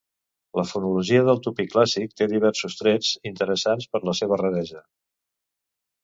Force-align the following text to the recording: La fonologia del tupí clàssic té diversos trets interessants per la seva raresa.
La 0.59 0.63
fonologia 0.67 1.25
del 1.25 1.41
tupí 1.47 1.65
clàssic 1.73 2.15
té 2.21 2.27
diversos 2.31 2.77
trets 2.79 3.11
interessants 3.33 3.85
per 3.91 4.01
la 4.11 4.15
seva 4.21 4.41
raresa. 4.43 4.81